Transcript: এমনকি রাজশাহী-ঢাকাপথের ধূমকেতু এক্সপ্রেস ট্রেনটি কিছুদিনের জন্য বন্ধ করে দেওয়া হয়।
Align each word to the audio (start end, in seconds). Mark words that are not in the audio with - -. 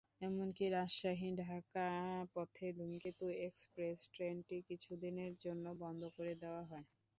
এমনকি 0.21 0.65
রাজশাহী-ঢাকাপথের 0.71 1.91
ধূমকেতু 2.79 3.25
এক্সপ্রেস 3.47 3.97
ট্রেনটি 4.13 4.57
কিছুদিনের 4.69 5.33
জন্য 5.43 5.65
বন্ধ 5.81 6.01
করে 6.17 6.33
দেওয়া 6.41 6.63
হয়। 6.69 6.85